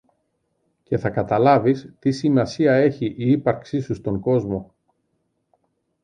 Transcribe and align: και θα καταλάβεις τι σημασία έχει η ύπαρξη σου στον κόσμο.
και 0.83 0.97
θα 0.97 1.09
καταλάβεις 1.09 1.93
τι 1.99 2.11
σημασία 2.11 2.73
έχει 2.73 3.05
η 3.05 3.31
ύπαρξη 3.31 3.79
σου 3.81 3.93
στον 3.95 4.19
κόσμο. 4.19 4.73